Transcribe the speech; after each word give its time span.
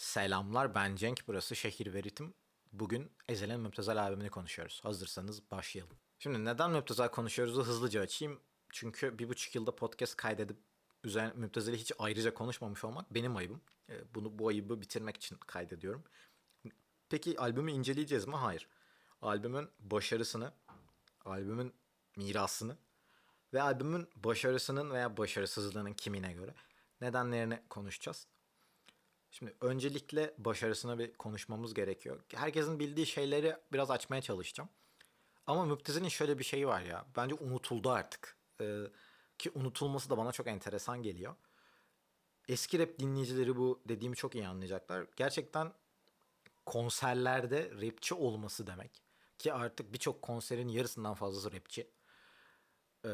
Selamlar 0.00 0.74
ben 0.74 0.96
Cenk 0.96 1.20
burası 1.26 1.56
Şehir 1.56 1.94
ve 1.94 2.02
Ritim. 2.02 2.34
Bugün 2.72 3.12
Ezel'in 3.28 3.60
Müptezel 3.60 4.02
albümünü 4.02 4.30
konuşuyoruz. 4.30 4.80
Hazırsanız 4.84 5.50
başlayalım. 5.50 5.96
Şimdi 6.18 6.44
neden 6.44 6.70
Müptezel 6.70 7.10
konuşuyoruz'u 7.10 7.64
hızlıca 7.64 8.00
açayım. 8.00 8.40
Çünkü 8.72 9.18
bir 9.18 9.28
buçuk 9.28 9.54
yılda 9.54 9.76
podcast 9.76 10.16
kaydedip 10.16 10.56
üzerine 11.04 11.32
Müptezel'i 11.34 11.76
hiç 11.76 11.92
ayrıca 11.98 12.34
konuşmamış 12.34 12.84
olmak 12.84 13.14
benim 13.14 13.36
ayıbım. 13.36 13.60
Ee, 13.88 14.14
Bunu 14.14 14.38
bu 14.38 14.48
ayıbı 14.48 14.80
bitirmek 14.80 15.16
için 15.16 15.36
kaydediyorum. 15.36 16.04
Peki 17.08 17.40
albümü 17.40 17.72
inceleyeceğiz 17.72 18.26
mi? 18.26 18.36
Hayır. 18.36 18.68
Albümün 19.22 19.68
başarısını, 19.80 20.52
albümün 21.24 21.74
mirasını 22.16 22.76
ve 23.52 23.62
albümün 23.62 24.08
başarısının 24.16 24.90
veya 24.90 25.16
başarısızlığının 25.16 25.92
kimine 25.92 26.32
göre 26.32 26.54
nedenlerini 27.00 27.62
konuşacağız. 27.70 28.26
Şimdi 29.30 29.54
öncelikle 29.60 30.34
başarısına 30.38 30.98
bir 30.98 31.12
konuşmamız 31.12 31.74
gerekiyor. 31.74 32.20
Herkesin 32.34 32.78
bildiği 32.80 33.06
şeyleri 33.06 33.56
biraz 33.72 33.90
açmaya 33.90 34.22
çalışacağım. 34.22 34.70
Ama 35.46 35.64
Müptezel'in 35.64 36.08
şöyle 36.08 36.38
bir 36.38 36.44
şeyi 36.44 36.66
var 36.66 36.80
ya. 36.82 37.06
Bence 37.16 37.34
unutuldu 37.34 37.90
artık. 37.90 38.36
Ee, 38.60 38.84
ki 39.38 39.50
unutulması 39.54 40.10
da 40.10 40.18
bana 40.18 40.32
çok 40.32 40.46
enteresan 40.46 41.02
geliyor. 41.02 41.36
Eski 42.48 42.78
rap 42.78 42.98
dinleyicileri 42.98 43.56
bu 43.56 43.82
dediğimi 43.88 44.16
çok 44.16 44.34
iyi 44.34 44.48
anlayacaklar. 44.48 45.06
Gerçekten 45.16 45.72
konserlerde 46.66 47.70
rapçi 47.82 48.14
olması 48.14 48.66
demek. 48.66 49.02
Ki 49.38 49.52
artık 49.52 49.92
birçok 49.92 50.22
konserin 50.22 50.68
yarısından 50.68 51.14
fazlası 51.14 51.52
rapçi. 51.52 51.90
Ee, 53.04 53.10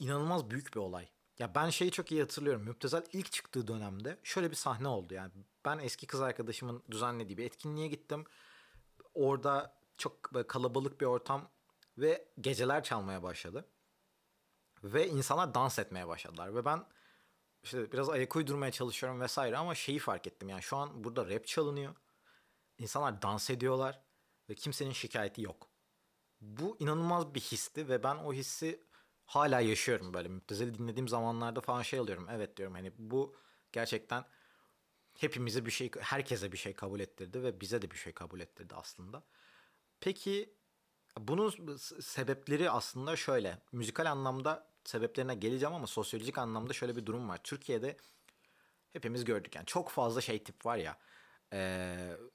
inanılmaz 0.00 0.50
büyük 0.50 0.74
bir 0.74 0.80
olay. 0.80 1.08
Ya 1.38 1.54
ben 1.54 1.70
şeyi 1.70 1.90
çok 1.90 2.12
iyi 2.12 2.20
hatırlıyorum. 2.20 2.62
Müptezel 2.62 3.02
ilk 3.12 3.32
çıktığı 3.32 3.66
dönemde 3.66 4.18
şöyle 4.22 4.50
bir 4.50 4.56
sahne 4.56 4.88
oldu. 4.88 5.14
Yani 5.14 5.32
ben 5.64 5.78
eski 5.78 6.06
kız 6.06 6.20
arkadaşımın 6.20 6.82
düzenlediği 6.90 7.38
bir 7.38 7.44
etkinliğe 7.44 7.88
gittim. 7.88 8.24
Orada 9.14 9.76
çok 9.98 10.48
kalabalık 10.48 11.00
bir 11.00 11.06
ortam 11.06 11.50
ve 11.98 12.28
geceler 12.40 12.84
çalmaya 12.84 13.22
başladı. 13.22 13.68
Ve 14.84 15.08
insanlar 15.08 15.54
dans 15.54 15.78
etmeye 15.78 16.08
başladılar. 16.08 16.54
Ve 16.54 16.64
ben 16.64 16.84
işte 17.62 17.92
biraz 17.92 18.08
ayak 18.08 18.36
uydurmaya 18.36 18.72
çalışıyorum 18.72 19.20
vesaire 19.20 19.56
ama 19.56 19.74
şeyi 19.74 19.98
fark 19.98 20.26
ettim. 20.26 20.48
Yani 20.48 20.62
şu 20.62 20.76
an 20.76 21.04
burada 21.04 21.28
rap 21.30 21.46
çalınıyor. 21.46 21.94
İnsanlar 22.78 23.22
dans 23.22 23.50
ediyorlar 23.50 24.00
ve 24.48 24.54
kimsenin 24.54 24.92
şikayeti 24.92 25.42
yok. 25.42 25.68
Bu 26.40 26.76
inanılmaz 26.80 27.34
bir 27.34 27.40
histi 27.40 27.88
ve 27.88 28.02
ben 28.02 28.16
o 28.16 28.32
hissi 28.32 28.85
hala 29.26 29.60
yaşıyorum 29.60 30.14
böyle. 30.14 30.28
Müptezel'i 30.28 30.78
dinlediğim 30.78 31.08
zamanlarda 31.08 31.60
falan 31.60 31.82
şey 31.82 31.98
alıyorum. 31.98 32.26
Evet 32.30 32.56
diyorum 32.56 32.74
hani 32.74 32.92
bu 32.98 33.36
gerçekten 33.72 34.24
hepimize 35.18 35.66
bir 35.66 35.70
şey, 35.70 35.90
herkese 36.00 36.52
bir 36.52 36.56
şey 36.56 36.74
kabul 36.74 37.00
ettirdi 37.00 37.42
ve 37.42 37.60
bize 37.60 37.82
de 37.82 37.90
bir 37.90 37.96
şey 37.96 38.12
kabul 38.12 38.40
ettirdi 38.40 38.74
aslında. 38.74 39.22
Peki 40.00 40.54
bunun 41.18 41.76
sebepleri 42.00 42.70
aslında 42.70 43.16
şöyle. 43.16 43.58
Müzikal 43.72 44.06
anlamda 44.10 44.68
sebeplerine 44.84 45.34
geleceğim 45.34 45.74
ama 45.74 45.86
sosyolojik 45.86 46.38
anlamda 46.38 46.72
şöyle 46.72 46.96
bir 46.96 47.06
durum 47.06 47.28
var. 47.28 47.40
Türkiye'de 47.44 47.96
hepimiz 48.92 49.24
gördük 49.24 49.54
yani 49.54 49.66
çok 49.66 49.90
fazla 49.90 50.20
şey 50.20 50.44
tip 50.44 50.66
var 50.66 50.76
ya. 50.76 50.98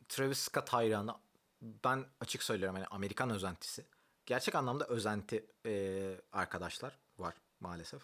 Travis 0.09 0.39
Scott 0.39 0.69
hayranı 0.69 1.15
ben 1.61 2.05
açık 2.19 2.43
söylüyorum 2.43 2.75
hani 2.75 2.87
Amerikan 2.87 3.29
özentisi. 3.29 3.85
Gerçek 4.31 4.55
anlamda 4.55 4.85
özenti 4.85 5.45
e, 5.65 6.15
arkadaşlar 6.31 6.99
var 7.17 7.35
maalesef. 7.59 8.01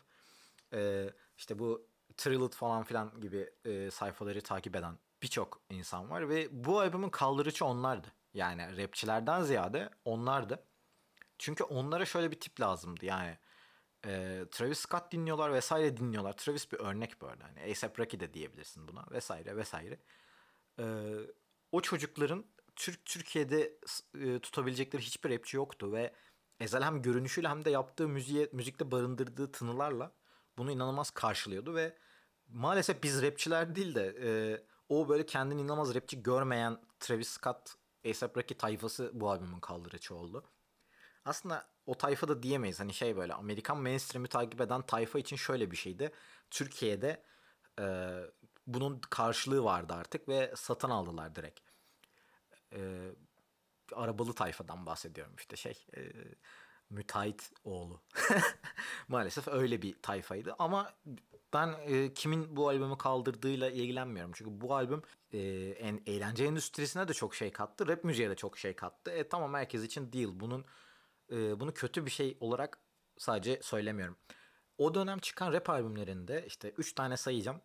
E, 0.74 1.10
işte 1.38 1.60
bu 1.60 1.88
Trilled 2.18 2.54
falan 2.54 2.84
filan 2.84 3.22
gibi 3.22 3.50
e, 3.66 3.92
sayfaları 3.92 4.42
takip 4.42 4.76
eden 4.76 4.98
birçok 5.24 5.62
insan 5.70 6.10
var 6.10 6.30
ve 6.30 6.48
bu 6.52 6.80
albümün 6.80 7.10
kaldırıcı 7.10 7.66
onlardı. 7.66 8.08
Yani 8.34 8.84
rapçilerden 8.84 9.42
ziyade 9.42 9.90
onlardı. 10.06 10.64
Çünkü 11.38 11.64
onlara 11.64 12.06
şöyle 12.06 12.32
bir 12.32 12.40
tip 12.40 12.60
lazımdı 12.60 13.06
yani. 13.06 13.38
E, 14.06 14.44
Travis 14.52 14.80
Scott 14.80 15.12
dinliyorlar 15.12 15.54
vesaire 15.54 15.98
dinliyorlar. 15.98 16.34
Travis 16.34 16.72
bir 16.72 16.80
örnek 16.80 17.22
bu 17.22 17.28
arada. 17.28 17.44
Hani 17.44 17.60
A$AP 17.60 18.00
Rocky 18.00 18.20
de 18.20 18.34
diyebilirsin 18.34 18.88
buna 18.88 19.06
vesaire 19.12 19.58
vesaire. 19.58 20.00
E, 20.80 21.14
o 21.72 21.82
çocukların 21.82 22.46
Türk 22.78 23.06
Türkiye'de 23.06 23.80
e, 24.20 24.40
tutabilecekleri 24.40 25.02
hiçbir 25.02 25.30
rapçi 25.30 25.58
yoktu 25.58 25.94
ve 25.94 26.14
Ezel 26.60 26.84
hem 26.84 27.02
görünüşüyle 27.02 27.48
hem 27.48 27.66
de 27.66 27.70
yaptığı 27.70 28.08
müziğe, 28.08 28.50
müzikte 28.52 28.92
barındırdığı 28.92 29.52
tınılarla 29.52 30.12
bunu 30.58 30.72
inanılmaz 30.72 31.12
karşılıyordu 31.12 31.76
ve 31.76 31.98
maalesef 32.48 33.04
biz 33.04 33.22
rapçiler 33.22 33.76
değil 33.76 33.96
de 33.96 34.16
e, 34.22 34.30
o 34.90 35.10
böyle 35.10 35.26
kendini 35.26 35.62
inanılmaz 35.62 35.96
rapçi 35.96 36.24
görmeyen 36.24 36.82
Travis 37.00 37.30
Scott, 37.30 37.76
A$AP 38.06 38.38
Rocky 38.38 38.58
tayfası 38.58 39.12
bu 39.14 39.30
albümün 39.30 39.60
kaldırıcı 39.60 40.16
oldu. 40.16 40.44
Aslında 41.26 41.68
o 41.86 41.98
tayfa 41.98 42.28
da 42.28 42.44
diyemeyiz. 42.44 42.80
Hani 42.80 42.94
şey 42.94 43.18
böyle 43.18 43.34
Amerikan 43.34 43.78
mainstream'i 43.82 44.28
takip 44.28 44.62
eden 44.62 44.82
tayfa 44.82 45.20
için 45.20 45.36
şöyle 45.36 45.72
bir 45.72 45.78
şeydi. 45.78 46.12
Türkiye'de 46.52 47.24
e, 47.80 48.16
bunun 48.68 49.00
karşılığı 49.00 49.64
vardı 49.64 49.94
artık 49.94 50.30
ve 50.30 50.54
satın 50.56 50.90
aldılar 50.90 51.36
direkt. 51.36 51.67
E, 52.74 53.12
arabalı 53.94 54.34
tayfadan 54.34 54.86
bahsediyorum 54.86 55.34
işte 55.38 55.56
şey 55.56 55.86
e, 55.98 56.02
müteahhit 56.90 57.52
oğlu. 57.64 58.02
Maalesef 59.08 59.48
öyle 59.48 59.82
bir 59.82 60.02
tayfaydı 60.02 60.56
ama 60.60 60.94
ben 61.54 61.76
e, 61.86 62.14
kimin 62.14 62.56
bu 62.56 62.70
albümü 62.70 62.98
kaldırdığıyla 62.98 63.70
ilgilenmiyorum. 63.70 64.32
Çünkü 64.36 64.62
bu 64.62 64.76
albüm 64.76 65.02
e, 65.32 65.40
en 65.80 66.02
eğlence 66.06 66.46
endüstrisine 66.46 67.08
de 67.08 67.14
çok 67.14 67.36
şey 67.36 67.52
kattı. 67.52 67.88
Rap 67.88 68.04
müziğe 68.04 68.30
de 68.30 68.36
çok 68.36 68.58
şey 68.58 68.76
kattı. 68.76 69.12
E 69.12 69.30
tamam 69.30 69.54
herkes 69.54 69.84
için 69.84 70.14
değil. 70.14 70.30
Bunun 70.32 70.66
e, 71.32 71.60
bunu 71.60 71.74
kötü 71.74 72.06
bir 72.06 72.12
şey 72.12 72.38
olarak 72.40 72.80
sadece 73.18 73.60
söylemiyorum. 73.62 74.18
O 74.78 74.96
dönem 74.96 75.20
çıkan 75.20 75.54
rap 75.54 75.70
albümlerinde 75.70 76.44
işte 76.48 76.70
3 76.70 76.94
tane 76.94 77.18
sayacağım. 77.18 77.62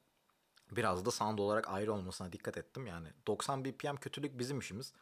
Biraz 0.77 1.05
da 1.05 1.10
sound 1.10 1.38
olarak 1.38 1.69
ayrı 1.69 1.93
olmasına 1.93 2.33
dikkat 2.33 2.56
ettim. 2.56 2.87
Yani 2.87 3.09
90 3.27 3.65
BPM 3.65 3.97
kötülük 3.97 4.38
bizim 4.38 4.59
işimiz. 4.59 4.93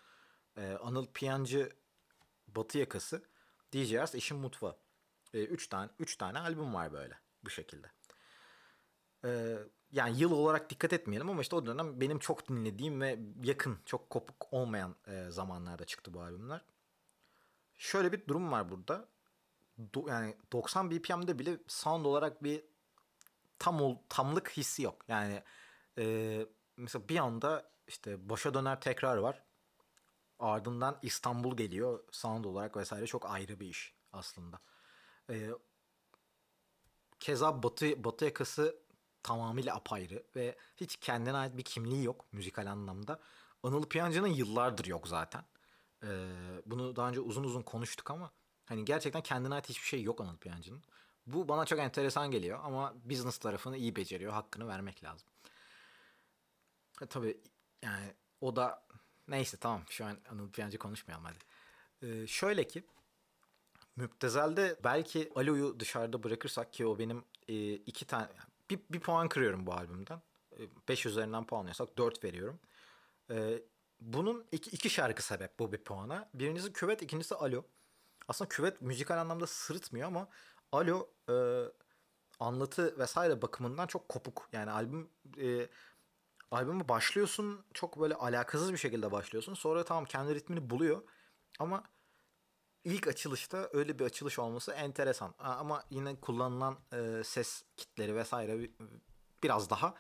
Ee, 0.57 0.79
Anıl 0.83 1.07
Piyancı 1.07 1.71
Batı 2.49 2.79
Yakası, 2.79 3.23
DJ 3.73 3.95
Ars 3.95 4.15
İşin 4.15 4.39
Mutfağı. 4.39 4.77
Ee, 5.35 5.45
üç 5.45 5.69
tane 5.69 5.91
üç 5.99 6.17
tane 6.17 6.39
albüm 6.39 6.75
var 6.75 6.93
böyle 6.93 7.19
bu 7.45 7.51
şekilde. 7.51 7.87
Ee, 9.25 9.59
yani 9.93 10.21
yıl 10.21 10.33
olarak 10.33 10.71
dikkat 10.71 10.93
etmeyelim 10.93 11.31
ama 11.31 11.41
işte 11.41 11.57
o 11.57 11.67
dönem 11.67 12.01
benim 12.01 12.19
çok 12.19 12.49
dinlediğim 12.49 13.01
ve 13.01 13.19
yakın, 13.45 13.79
çok 13.87 14.11
kopuk 14.11 14.53
olmayan 14.53 14.97
e, 15.07 15.31
zamanlarda 15.31 15.85
çıktı 15.85 16.15
bu 16.15 16.21
albümler. 16.21 16.65
Şöyle 17.77 18.13
bir 18.13 18.27
durum 18.27 18.53
var 18.53 18.71
burada. 18.71 19.09
Do, 19.95 20.09
yani 20.09 20.37
90 20.53 20.91
BPM'de 20.91 21.39
bile 21.39 21.59
sound 21.67 22.05
olarak 22.05 22.45
bir 22.45 22.65
tam 23.61 23.81
ol, 23.81 23.97
tamlık 24.09 24.51
hissi 24.51 24.83
yok. 24.83 25.05
Yani 25.09 25.43
e, 25.99 26.47
mesela 26.77 27.09
bir 27.09 27.19
anda 27.19 27.71
işte 27.87 28.29
başa 28.29 28.55
döner 28.55 28.81
tekrar 28.81 29.17
var. 29.17 29.43
Ardından 30.39 30.99
İstanbul 31.03 31.57
geliyor. 31.57 32.05
Sound 32.13 32.45
olarak 32.45 32.77
vesaire 32.77 33.07
çok 33.07 33.31
ayrı 33.31 33.61
bir 33.61 33.67
iş 33.67 33.95
aslında. 34.13 34.61
Ee, 35.31 35.51
keza 37.21 37.63
Batı, 37.63 38.05
Batı 38.05 38.25
yakası 38.25 38.77
tamamıyla 39.23 39.77
apayrı 39.77 40.27
ve 40.37 40.59
hiç 40.77 40.97
kendine 40.97 41.37
ait 41.37 41.57
bir 41.57 41.63
kimliği 41.63 42.05
yok 42.05 42.33
müzikal 42.33 42.67
anlamda. 42.67 43.21
Anıl 43.63 43.85
Piyancı'nın 43.89 44.29
yıllardır 44.29 44.85
yok 44.85 45.09
zaten. 45.09 45.45
Ee, 46.05 46.33
bunu 46.67 46.97
daha 46.97 47.09
önce 47.09 47.21
uzun 47.21 47.45
uzun 47.45 47.63
konuştuk 47.63 48.11
ama 48.11 48.33
hani 48.67 48.85
gerçekten 48.85 49.23
kendine 49.23 49.55
ait 49.55 49.69
hiçbir 49.69 49.87
şey 49.87 50.03
yok 50.03 50.21
Anıl 50.21 50.37
Piyancı'nın. 50.37 50.83
Bu 51.33 51.49
bana 51.49 51.67
çok 51.67 51.79
enteresan 51.79 52.31
geliyor 52.31 52.61
ama 52.63 52.95
business 53.05 53.39
tarafını 53.39 53.77
iyi 53.77 53.97
beceriyor. 53.97 54.33
Hakkını 54.33 54.69
vermek 54.69 55.05
lazım. 55.05 55.29
E, 57.03 57.07
tabii 57.07 57.41
yani 57.83 58.15
o 58.41 58.57
da 58.57 58.87
Neyse 59.31 59.57
tamam 59.57 59.83
şu 59.91 60.05
an 60.05 60.19
Anıl 60.31 60.51
Piyancı 60.51 60.79
konuşmayalım 60.79 61.25
hadi. 61.25 61.39
Ee, 62.03 62.27
şöyle 62.27 62.69
ki 62.69 62.85
Müptezel'de 63.97 64.77
belki 64.85 65.33
Alo'yu 65.35 65.81
dışarıda 65.81 66.23
bırakırsak 66.23 66.73
ki 66.73 66.87
o 66.87 66.99
benim 66.99 67.25
e, 67.49 67.73
iki 67.75 68.07
tane 68.07 68.29
bir, 68.71 68.81
bir 68.91 69.01
puan 69.01 69.29
kırıyorum 69.29 69.67
bu 69.67 69.73
albümden. 69.73 70.23
5 70.89 71.07
e, 71.07 71.09
üzerinden 71.09 71.47
puanlıyorsak 71.47 71.99
4 71.99 72.25
veriyorum. 72.25 72.61
E, 73.31 73.63
bunun 74.01 74.47
iki, 74.53 74.71
iki 74.71 74.91
şarkı 74.91 75.23
sebep 75.23 75.59
bu 75.59 75.73
bir 75.73 75.85
puana. 75.85 76.29
Birincisi 76.35 76.73
Küvet, 76.73 77.03
ikincisi 77.03 77.35
Alo. 77.35 77.65
Aslında 78.29 78.49
Küvet 78.49 78.81
müzikal 78.81 79.19
anlamda 79.19 79.47
sırıtmıyor 79.47 80.09
ama 80.09 80.29
Alo 80.73 81.09
e, 81.29 81.35
anlatı 82.41 82.99
vesaire 82.99 83.43
bakımından 83.43 83.87
çok 83.87 84.09
kopuk. 84.09 84.49
Yani 84.53 84.71
albüm 84.71 85.11
e, 85.39 85.69
albüme 86.51 86.89
başlıyorsun 86.89 87.65
çok 87.75 88.01
böyle 88.01 88.15
alakasız 88.15 88.73
bir 88.73 88.79
şekilde 88.79 89.13
başlıyorsun. 89.13 89.55
Sonra 89.55 89.85
tamam 89.85 90.05
kendi 90.05 90.35
ritmini 90.35 90.71
buluyor 90.71 91.03
ama 91.59 91.85
ilk 92.85 93.09
açılışta 93.09 93.69
öyle 93.73 93.99
bir 93.99 94.05
açılış 94.05 94.39
olması 94.39 94.73
enteresan. 94.73 95.35
Ama 95.39 95.85
yine 95.91 96.21
kullanılan 96.21 96.79
e, 96.93 97.23
ses 97.25 97.65
kitleri 97.77 98.17
vesaire 98.17 98.71
biraz 99.43 99.71
daha 99.71 99.95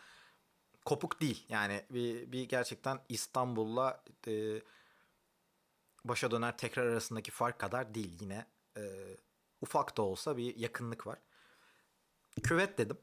kopuk 0.85 1.21
değil. 1.21 1.47
Yani 1.49 1.85
bir, 1.91 2.33
bir 2.33 2.49
gerçekten 2.49 3.01
İstanbul'la 3.09 4.05
e, 4.29 4.63
başa 6.05 6.31
döner 6.31 6.59
tekrar 6.59 6.87
arasındaki 6.87 7.31
fark 7.31 7.59
kadar 7.59 7.95
değil. 7.95 8.17
Yine 8.21 8.47
e, 8.77 8.83
ufak 9.61 9.97
da 9.97 10.03
olsa 10.03 10.37
bir 10.37 10.57
yakınlık 10.57 11.07
var. 11.07 11.19
Küvet 12.43 12.79
dedim. 12.79 12.99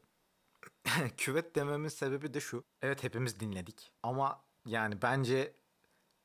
Küvet 1.17 1.55
dememin 1.55 1.89
sebebi 1.89 2.33
de 2.33 2.39
şu. 2.39 2.63
Evet 2.81 3.03
hepimiz 3.03 3.39
dinledik. 3.39 3.91
Ama 4.03 4.43
yani 4.65 5.01
bence 5.01 5.55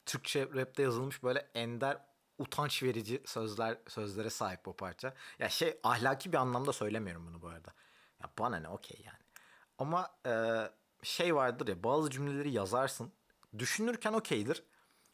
Türkçe 0.07 0.49
rapte 0.55 0.83
yazılmış 0.83 1.23
böyle 1.23 1.51
ender 1.55 1.99
utanç 2.39 2.83
verici 2.83 3.23
sözler 3.27 3.79
sözlere 3.89 4.31
sahip 4.31 4.65
bu 4.67 4.77
parça. 4.77 5.15
Ya 5.39 5.49
şey 5.49 5.81
ahlaki 5.83 6.33
bir 6.33 6.37
anlamda 6.37 6.73
söylemiyorum 6.73 7.27
bunu 7.27 7.43
bu 7.43 7.49
arada. 7.49 7.75
Ya 8.23 8.31
bana 8.39 8.57
ne 8.57 8.69
okey 8.69 9.03
yani. 9.05 9.19
Ama 9.79 10.17
e, 10.27 10.33
şey 11.03 11.35
vardır 11.35 11.69
ya 11.69 11.85
bazı 11.85 12.11
cümleleri 12.11 12.53
yazarsın. 12.53 13.13
Düşünürken 13.59 14.13
okeydir. 14.13 14.63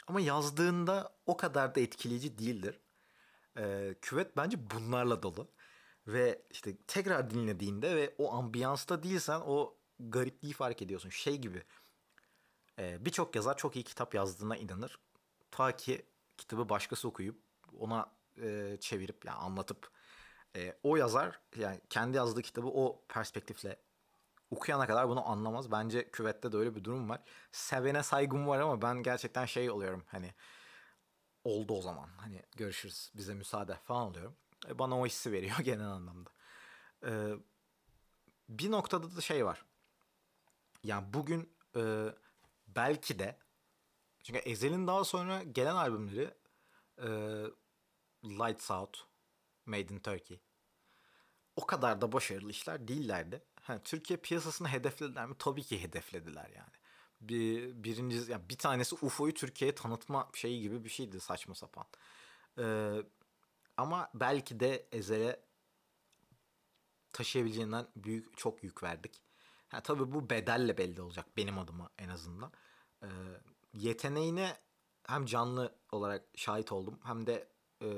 Ama 0.06 0.20
yazdığında 0.20 1.12
o 1.26 1.36
kadar 1.36 1.74
da 1.74 1.80
etkileyici 1.80 2.38
değildir. 2.38 2.80
E, 3.58 3.94
küvet 4.02 4.36
bence 4.36 4.70
bunlarla 4.70 5.22
dolu. 5.22 5.48
Ve 6.06 6.42
işte 6.50 6.76
tekrar 6.86 7.30
dinlediğinde 7.30 7.96
ve 7.96 8.14
o 8.18 8.32
ambiyansta 8.32 9.02
değilsen 9.02 9.40
o 9.40 9.76
garipliği 10.00 10.52
fark 10.52 10.82
ediyorsun. 10.82 11.10
Şey 11.10 11.38
gibi 11.38 11.62
e, 12.78 13.04
birçok 13.04 13.36
yazar 13.36 13.56
çok 13.56 13.76
iyi 13.76 13.84
kitap 13.84 14.14
yazdığına 14.14 14.56
inanır. 14.56 14.98
Ta 15.50 15.76
ki 15.76 16.06
kitabı 16.36 16.68
başkası 16.68 17.08
okuyup 17.08 17.40
ona 17.78 18.12
e, 18.42 18.76
çevirip 18.80 19.24
yani 19.24 19.36
anlatıp 19.36 19.90
e, 20.56 20.76
o 20.82 20.96
yazar 20.96 21.40
yani 21.56 21.80
kendi 21.90 22.16
yazdığı 22.16 22.42
kitabı 22.42 22.66
o 22.68 23.02
perspektifle 23.08 23.76
okuyana 24.50 24.86
kadar 24.86 25.08
bunu 25.08 25.28
anlamaz. 25.28 25.70
Bence 25.70 26.10
küvette 26.10 26.52
de 26.52 26.56
öyle 26.56 26.76
bir 26.76 26.84
durum 26.84 27.08
var. 27.08 27.20
Sevene 27.52 28.02
saygım 28.02 28.46
var 28.48 28.60
ama 28.60 28.82
ben 28.82 29.02
gerçekten 29.02 29.46
şey 29.46 29.70
oluyorum 29.70 30.04
hani 30.06 30.34
oldu 31.44 31.74
o 31.74 31.82
zaman. 31.82 32.08
Hani 32.16 32.42
görüşürüz 32.56 33.12
bize 33.14 33.34
müsaade 33.34 33.74
falan 33.74 34.06
oluyorum. 34.06 34.36
E, 34.68 34.78
bana 34.78 35.00
o 35.00 35.06
hissi 35.06 35.32
veriyor 35.32 35.58
genel 35.62 35.88
anlamda. 35.88 36.30
E, 37.06 37.10
bir 38.48 38.70
noktada 38.70 39.16
da 39.16 39.20
şey 39.20 39.46
var. 39.46 39.64
Yani 40.84 41.12
bugün 41.12 41.56
e, 41.76 42.04
belki 42.66 43.18
de 43.18 43.38
çünkü 44.22 44.38
Ezel'in 44.38 44.86
daha 44.86 45.04
sonra 45.04 45.42
gelen 45.42 45.74
albümleri 45.74 46.34
e, 46.98 47.08
Lights 48.24 48.70
Out, 48.70 49.06
Made 49.66 49.94
in 49.94 49.98
Turkey 49.98 50.40
o 51.58 51.66
kadar 51.66 52.00
da 52.00 52.12
başarılı 52.12 52.50
işler 52.50 52.88
değillerdi. 52.88 53.44
Ha, 53.62 53.82
Türkiye 53.82 54.16
piyasasını 54.16 54.68
hedeflediler 54.68 55.26
mi? 55.26 55.34
Tabii 55.38 55.62
ki 55.62 55.82
hedeflediler 55.82 56.50
yani. 56.56 56.72
Bir, 57.20 57.84
birinci, 57.84 58.32
yani 58.32 58.48
bir 58.48 58.58
tanesi 58.58 58.94
UFO'yu 58.94 59.34
Türkiye'ye 59.34 59.74
tanıtma 59.74 60.30
şeyi 60.34 60.60
gibi 60.62 60.84
bir 60.84 60.88
şeydi 60.88 61.20
saçma 61.20 61.54
sapan. 61.54 61.86
Ee, 62.58 63.02
ama 63.76 64.10
belki 64.14 64.60
de 64.60 64.88
Ezel'e 64.92 65.44
taşıyabileceğinden 67.12 67.86
büyük 67.96 68.36
çok 68.36 68.64
yük 68.64 68.82
verdik. 68.82 69.22
Ha, 69.68 69.82
tabii 69.82 70.12
bu 70.12 70.30
bedelle 70.30 70.78
belli 70.78 71.02
olacak 71.02 71.26
benim 71.36 71.58
adıma 71.58 71.90
en 71.98 72.08
azından. 72.08 72.52
Ee, 73.02 73.06
yeteneğine 73.74 74.56
hem 75.06 75.26
canlı 75.26 75.78
olarak 75.92 76.24
şahit 76.36 76.72
oldum 76.72 77.00
hem 77.04 77.26
de 77.26 77.48
e, 77.82 77.88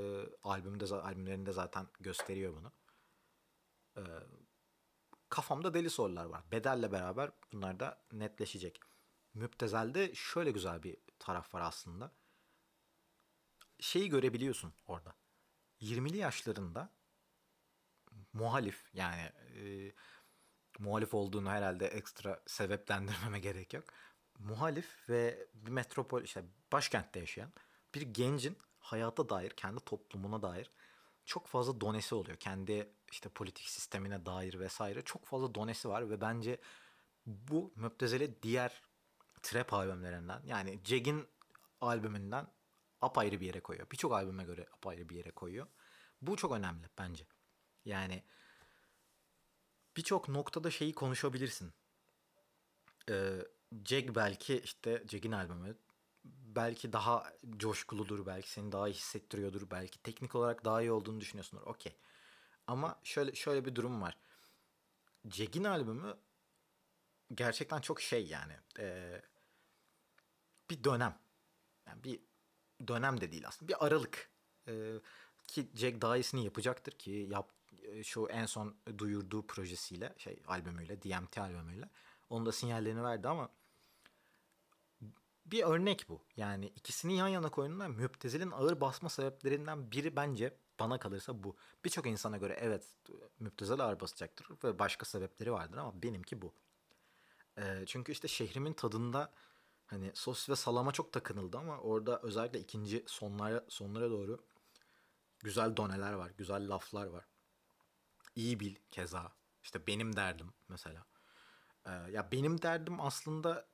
albümde 0.45 0.95
albümlerinde 0.95 1.53
zaten 1.53 1.87
gösteriyor 2.01 2.55
bunu. 2.57 2.73
Ee, 3.97 4.03
kafamda 5.29 5.75
deli 5.75 5.91
sorular 5.91 6.25
var. 6.25 6.43
Bedelle 6.53 6.93
beraber 6.93 7.31
bunlar 7.53 7.81
da 7.81 8.03
netleşecek. 8.13 8.81
Müptezel'de 9.35 10.15
şöyle 10.15 10.51
güzel 10.51 10.83
bir 10.83 10.97
taraf 11.19 11.55
var 11.55 11.61
aslında. 11.61 12.13
Şeyi 13.81 14.09
görebiliyorsun 14.09 14.75
orada. 14.87 15.15
20'li 15.81 16.17
yaşlarında 16.17 16.91
muhalif 18.33 18.91
yani 18.95 19.23
e, 19.57 19.93
muhalif 20.79 21.15
olduğunu 21.15 21.51
herhalde 21.51 21.87
ekstra 21.87 22.43
sebeplendirmeme 22.47 23.41
gerek 23.49 23.75
yok. 23.75 23.85
Muhalif 24.39 25.09
ve 25.09 25.49
bir 25.55 25.71
metropol 25.71 26.23
işte 26.23 26.45
başkentte 26.73 27.21
yaşayan 27.21 27.53
bir 27.95 28.03
gencin 28.03 28.59
hayata 28.79 29.29
dair, 29.29 29.51
kendi 29.51 29.81
toplumuna 29.81 30.43
dair 30.43 30.71
çok 31.25 31.47
fazla 31.47 31.81
donesi 31.81 32.15
oluyor. 32.15 32.37
Kendi 32.37 32.93
işte 33.13 33.29
politik 33.29 33.69
sistemine 33.69 34.27
dair 34.27 34.61
vesaire 34.61 35.03
çok 35.03 35.25
fazla 35.27 35.55
donesi 35.55 35.89
var 35.89 36.11
ve 36.11 36.21
bence 36.21 36.61
bu 37.27 37.73
Müptezeli 37.77 38.43
diğer 38.43 38.83
trap 39.43 39.73
albümlerinden 39.73 40.43
yani 40.47 40.81
Jeg'in 40.85 41.29
albümünden 41.81 42.47
apayrı 43.01 43.41
bir 43.41 43.47
yere 43.47 43.61
koyuyor. 43.61 43.91
Birçok 43.91 44.13
albüme 44.13 44.45
göre 44.45 44.67
apayrı 44.73 45.09
bir 45.09 45.17
yere 45.17 45.31
koyuyor. 45.31 45.67
Bu 46.23 46.37
çok 46.37 46.53
önemli 46.53 46.89
bence. 46.99 47.27
Yani 47.85 48.25
birçok 49.97 50.29
noktada 50.29 50.71
şeyi 50.71 50.95
konuşabilirsin. 50.95 51.73
Ee, 53.09 53.39
Jag 53.87 54.15
belki 54.15 54.61
işte 54.61 55.05
Jag'in 55.09 55.33
albümü 55.33 55.77
belki 56.25 56.93
daha 56.93 57.33
coşkuludur, 57.57 58.27
belki 58.27 58.51
seni 58.51 58.73
daha 58.73 58.87
hissettiriyordur, 58.87 59.71
belki 59.71 60.03
teknik 60.03 60.35
olarak 60.35 60.65
daha 60.65 60.83
iyi 60.83 60.93
olduğunu 60.93 61.21
düşünüyorsundur. 61.21 61.63
Okey. 61.67 61.97
Ama 62.67 63.01
şöyle 63.05 63.35
şöyle 63.35 63.65
bir 63.65 63.75
durum 63.75 64.03
var. 64.03 64.17
Jag'in 65.25 65.65
albümü 65.65 66.17
gerçekten 67.35 67.81
çok 67.81 68.01
şey 68.01 68.27
yani. 68.27 68.57
E, 68.79 69.23
dönem. 70.85 71.19
Yani 71.87 72.05
bir 72.05 72.21
dönem 72.89 73.21
de 73.21 73.33
değil 73.33 73.49
aslında. 73.49 73.69
Bir 73.69 73.87
aralık. 73.87 74.31
E, 74.69 74.95
ki 75.47 75.69
Jack 75.75 76.03
daha 76.03 76.17
iyisini 76.17 76.45
yapacaktır 76.45 76.93
ki 76.93 77.29
yap, 77.31 77.53
şu 78.03 78.27
en 78.27 78.47
son 78.47 78.77
duyurduğu 78.99 79.47
projesiyle 79.47 80.15
şey 80.19 80.43
albümüyle 80.47 81.03
DMT 81.03 81.39
albümüyle 81.39 81.91
onun 82.31 82.47
da 82.47 82.53
sinyallerini 82.53 83.03
verdi 83.03 83.29
ama 83.29 83.51
bir 85.47 85.63
örnek 85.63 86.09
bu. 86.09 86.21
Yani 86.37 86.67
ikisini 86.67 87.17
yan 87.17 87.29
yana 87.29 87.51
koyduğunda 87.51 87.89
müptezelin 87.89 88.51
ağır 88.51 88.81
basma 88.81 89.09
sebeplerinden 89.09 89.91
biri 89.93 90.17
bence 90.17 90.57
bana 90.81 90.99
kalırsa 90.99 91.43
bu. 91.43 91.57
Birçok 91.85 92.07
insana 92.07 92.37
göre 92.37 92.59
evet 92.61 92.95
müptezel 93.39 93.81
ağır 93.81 94.01
basacaktır 94.01 94.49
ve 94.65 94.79
başka 94.79 95.05
sebepleri 95.05 95.53
vardır 95.53 95.77
ama 95.77 96.03
benimki 96.03 96.43
bu. 96.43 96.55
E, 97.59 97.85
çünkü 97.87 98.13
işte 98.13 98.29
şehrimin 98.29 98.73
tadında 98.73 99.33
hani 99.91 100.11
sos 100.15 100.49
ve 100.49 100.57
salama 100.57 100.93
çok 100.93 101.13
takınıldı 101.13 101.59
ama 101.59 101.79
orada 101.79 102.21
özellikle 102.23 102.61
ikinci 102.61 103.05
sonlara 103.07 103.65
sonlara 103.69 104.11
doğru 104.11 104.45
güzel 105.39 105.77
doneler 105.77 106.13
var, 106.13 106.31
güzel 106.39 106.69
laflar 106.69 107.07
var. 107.07 107.25
İyi 108.37 108.61
bil 108.61 108.77
keza. 108.91 109.33
İşte 109.63 109.87
benim 109.87 110.17
derdim 110.17 110.53
mesela. 110.69 111.07
Ee, 111.87 111.91
ya 111.91 112.33
benim 112.33 112.63
derdim 112.63 113.01
aslında 113.01 113.67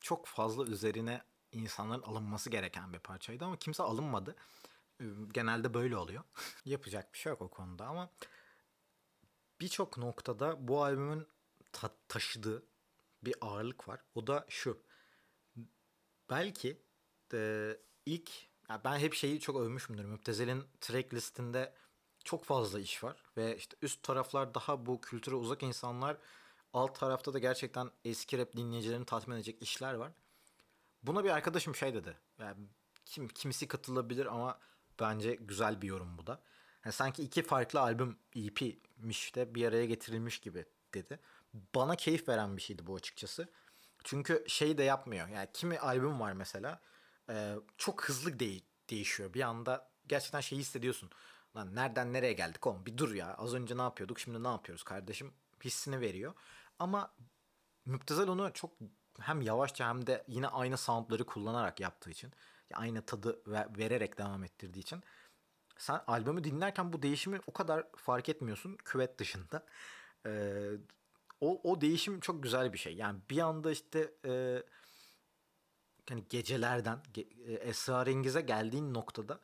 çok 0.00 0.26
fazla 0.26 0.64
üzerine 0.64 1.22
insanların 1.52 2.02
alınması 2.02 2.50
gereken 2.50 2.92
bir 2.92 2.98
parçaydı 2.98 3.44
ama 3.44 3.56
kimse 3.56 3.82
alınmadı. 3.82 4.36
Ee, 5.00 5.04
genelde 5.32 5.74
böyle 5.74 5.96
oluyor. 5.96 6.24
Yapacak 6.64 7.14
bir 7.14 7.18
şey 7.18 7.30
yok 7.30 7.42
o 7.42 7.48
konuda 7.48 7.86
ama 7.86 8.10
birçok 9.60 9.98
noktada 9.98 10.68
bu 10.68 10.84
albümün 10.84 11.26
ta- 11.72 11.96
taşıdığı 12.08 12.62
bir 13.24 13.34
ağırlık 13.40 13.88
var. 13.88 14.00
O 14.14 14.26
da 14.26 14.46
şu. 14.48 14.82
Belki 16.30 16.82
de 17.32 17.76
ilk 18.06 18.30
ya 18.68 18.80
ben 18.84 18.98
hep 18.98 19.14
şeyi 19.14 19.40
çok 19.40 19.56
övmüşümdür. 19.56 20.04
Müptezel'in 20.04 20.64
track 20.80 21.14
listinde 21.14 21.72
çok 22.24 22.44
fazla 22.44 22.80
iş 22.80 23.04
var 23.04 23.22
ve 23.36 23.56
işte 23.56 23.76
üst 23.82 24.02
taraflar 24.02 24.54
daha 24.54 24.86
bu 24.86 25.00
kültüre 25.00 25.34
uzak 25.34 25.62
insanlar 25.62 26.16
alt 26.72 26.98
tarafta 26.98 27.34
da 27.34 27.38
gerçekten 27.38 27.90
eski 28.04 28.38
rap 28.38 28.56
dinleyicilerini 28.56 29.04
tatmin 29.04 29.36
edecek 29.36 29.62
işler 29.62 29.94
var. 29.94 30.12
Buna 31.02 31.24
bir 31.24 31.30
arkadaşım 31.30 31.74
şey 31.74 31.94
dedi. 31.94 32.16
Yani 32.38 32.56
kim 33.04 33.28
kimisi 33.28 33.68
katılabilir 33.68 34.26
ama 34.26 34.58
bence 35.00 35.34
güzel 35.34 35.82
bir 35.82 35.88
yorum 35.88 36.18
bu 36.18 36.26
da. 36.26 36.42
Yani 36.84 36.92
sanki 36.92 37.22
iki 37.22 37.42
farklı 37.42 37.80
albüm 37.80 38.18
EP'miş 38.36 39.34
de 39.34 39.54
bir 39.54 39.66
araya 39.66 39.86
getirilmiş 39.86 40.38
gibi 40.38 40.64
dedi. 40.94 41.18
Bana 41.74 41.96
keyif 41.96 42.28
veren 42.28 42.56
bir 42.56 42.62
şeydi 42.62 42.86
bu 42.86 42.94
açıkçası. 42.94 43.48
Çünkü 44.04 44.44
şey 44.48 44.78
de 44.78 44.82
yapmıyor. 44.82 45.28
Yani 45.28 45.48
kimi 45.52 45.78
albüm 45.78 46.20
var 46.20 46.32
mesela 46.32 46.80
e, 47.30 47.54
çok 47.78 48.04
hızlı 48.04 48.40
de- 48.40 48.60
değişiyor. 48.90 49.34
Bir 49.34 49.42
anda 49.42 49.90
gerçekten 50.08 50.40
şeyi 50.40 50.60
hissediyorsun. 50.60 51.10
Lan 51.56 51.74
nereden 51.74 52.12
nereye 52.12 52.32
geldik 52.32 52.66
oğlum 52.66 52.86
bir 52.86 52.98
dur 52.98 53.14
ya. 53.14 53.34
Az 53.34 53.54
önce 53.54 53.76
ne 53.76 53.82
yapıyorduk 53.82 54.20
şimdi 54.20 54.42
ne 54.42 54.48
yapıyoruz 54.48 54.82
kardeşim 54.84 55.32
hissini 55.64 56.00
veriyor. 56.00 56.34
Ama 56.78 57.14
Müptezel 57.86 58.28
onu 58.28 58.50
çok 58.54 58.72
hem 59.20 59.42
yavaşça 59.42 59.88
hem 59.88 60.06
de 60.06 60.24
yine 60.28 60.48
aynı 60.48 60.76
soundları 60.76 61.24
kullanarak 61.26 61.80
yaptığı 61.80 62.10
için 62.10 62.32
aynı 62.74 63.02
tadı 63.06 63.42
vererek 63.78 64.18
devam 64.18 64.44
ettirdiği 64.44 64.82
için 64.82 65.02
sen 65.78 66.00
albümü 66.06 66.44
dinlerken 66.44 66.92
bu 66.92 67.02
değişimi 67.02 67.40
o 67.46 67.52
kadar 67.52 67.86
fark 67.96 68.28
etmiyorsun 68.28 68.76
küvet 68.76 69.18
dışında. 69.18 69.66
Ee, 70.26 70.70
o, 71.40 71.70
o 71.70 71.80
değişim 71.80 72.20
çok 72.20 72.42
güzel 72.42 72.72
bir 72.72 72.78
şey. 72.78 72.94
Yani 72.94 73.20
bir 73.30 73.38
anda 73.38 73.70
işte 73.70 74.14
e, 74.24 74.62
hani 76.08 76.24
gecelerden 76.28 77.02
ge, 77.14 77.22
e, 77.46 77.52
esrarengize 77.52 78.40
geldiğin 78.40 78.94
noktada 78.94 79.40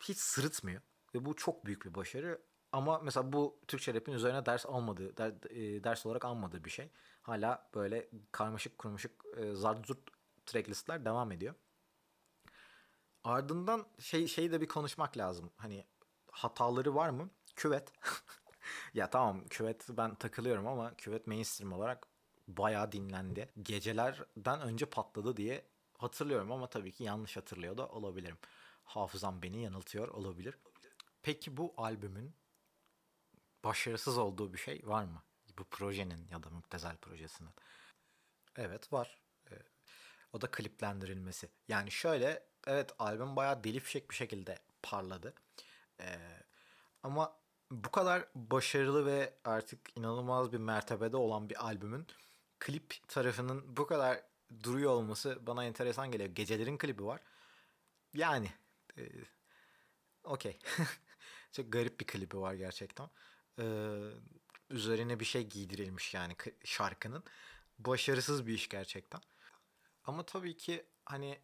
hiç 0.00 0.18
sırıtmıyor. 0.18 0.82
Ve 1.14 1.24
bu 1.24 1.36
çok 1.36 1.66
büyük 1.66 1.84
bir 1.84 1.94
başarı. 1.94 2.42
Ama 2.72 2.98
mesela 2.98 3.32
bu 3.32 3.60
Türkçe 3.68 3.94
rap'in 3.94 4.12
üzerine 4.12 4.46
ders 4.46 4.66
almadığı, 4.66 5.16
der, 5.16 5.32
e, 5.50 5.84
ders 5.84 6.06
olarak 6.06 6.24
almadığı 6.24 6.64
bir 6.64 6.70
şey. 6.70 6.90
Hala 7.22 7.70
böyle 7.74 8.10
karmaşık 8.32 8.78
kurmuşuk 8.78 9.24
e, 9.36 9.54
zart 9.54 9.90
tracklistler 10.46 11.04
devam 11.04 11.32
ediyor. 11.32 11.54
Ardından 13.24 13.86
şey 13.98 14.26
şeyi 14.26 14.52
de 14.52 14.60
bir 14.60 14.68
konuşmak 14.68 15.16
lazım. 15.16 15.50
Hani 15.56 15.86
hataları 16.30 16.94
var 16.94 17.10
mı? 17.10 17.30
Küvet. 17.56 17.92
ya 18.94 19.10
tamam 19.10 19.44
küvet 19.48 19.86
ben 19.88 20.14
takılıyorum 20.14 20.66
ama 20.66 20.96
küvet 20.96 21.26
mainstream 21.26 21.72
olarak 21.72 22.06
bayağı 22.48 22.92
dinlendi. 22.92 23.48
Gecelerden 23.62 24.60
önce 24.60 24.86
patladı 24.86 25.36
diye 25.36 25.66
hatırlıyorum 25.98 26.52
ama 26.52 26.70
tabii 26.70 26.92
ki 26.92 27.04
yanlış 27.04 27.36
hatırlıyor 27.36 27.76
da 27.76 27.88
olabilirim. 27.88 28.38
Hafızam 28.84 29.42
beni 29.42 29.62
yanıltıyor 29.62 30.08
olabilir. 30.08 30.58
Peki 31.22 31.56
bu 31.56 31.74
albümün 31.76 32.34
başarısız 33.64 34.18
olduğu 34.18 34.52
bir 34.52 34.58
şey 34.58 34.82
var 34.84 35.04
mı? 35.04 35.22
Bu 35.58 35.64
projenin 35.64 36.28
ya 36.28 36.42
da 36.42 36.50
Müptezel 36.50 36.96
projesinin. 36.96 37.50
Evet 38.56 38.92
var. 38.92 39.20
Ee, 39.50 39.54
o 40.32 40.40
da 40.40 40.50
kliplendirilmesi. 40.50 41.48
Yani 41.68 41.90
şöyle 41.90 42.46
evet 42.66 42.92
albüm 42.98 43.36
bayağı 43.36 43.64
deli 43.64 43.76
bir 44.10 44.14
şekilde 44.14 44.58
parladı. 44.82 45.34
Ee, 46.00 46.18
ama 47.02 47.36
bu 47.70 47.90
kadar 47.90 48.24
başarılı 48.34 49.06
ve 49.06 49.34
artık 49.44 49.98
inanılmaz 49.98 50.52
bir 50.52 50.58
mertebede 50.58 51.16
olan 51.16 51.50
bir 51.50 51.64
albümün 51.66 52.06
klip 52.60 53.08
tarafının 53.08 53.76
bu 53.76 53.86
kadar 53.86 54.22
duruyor 54.62 54.90
olması 54.90 55.46
bana 55.46 55.64
enteresan 55.64 56.12
geliyor. 56.12 56.30
Gecelerin 56.30 56.78
klibi 56.78 57.04
var. 57.04 57.20
Yani 58.14 58.52
e, 58.98 59.02
okey. 60.24 60.58
Çok 61.52 61.72
garip 61.72 62.00
bir 62.00 62.06
klibi 62.06 62.36
var 62.36 62.54
gerçekten. 62.54 63.10
Ee, 63.58 63.64
üzerine 64.70 65.20
bir 65.20 65.24
şey 65.24 65.46
giydirilmiş 65.48 66.14
yani 66.14 66.36
şarkının. 66.64 67.24
Başarısız 67.78 68.46
bir 68.46 68.54
iş 68.54 68.68
gerçekten. 68.68 69.20
Ama 70.04 70.26
tabii 70.26 70.56
ki 70.56 70.86
hani 71.04 71.38